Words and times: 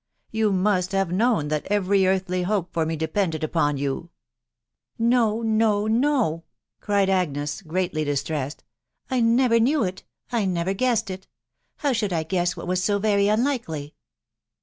You 0.31 0.51
must 0.51 0.93
have 0.93 1.11
known 1.11 1.49
that 1.49 1.67
every 1.69 2.07
earthly 2.07 2.41
hope 2.41 2.73
for 2.73 2.87
me 2.87 2.95
depended 2.95 3.43
upon 3.43 3.77
you!"" 3.77 4.09
No, 4.97 5.43
no, 5.43 5.85
no," 5.85 6.43
cried 6.79 7.07
Agnes, 7.07 7.61
greatly 7.61 8.03
distressed. 8.03 8.63
'* 8.87 9.11
I 9.11 9.21
newer 9.21 9.49
Jcnew 9.59 9.87
it— 9.87 10.03
I 10.31 10.45
never 10.45 10.73
guessed 10.73 11.11
it..•. 11.11 11.21
How 11.83 11.93
should 11.93 12.13
I 12.13 12.23
guest 12.23 12.55
wkt 12.55 12.65
was 12.65 12.83
so 12.83 12.97
very 12.97 13.27
unlikely 13.27 13.93